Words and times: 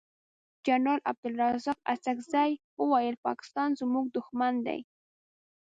جنرال 0.65 0.99
عبدلرازق 1.09 1.77
اڅګزی 1.91 2.51
وویل 2.81 3.15
پاکستان 3.27 3.69
زمونږ 3.79 4.05
دوښمن 4.15 4.53
دی. 4.67 4.79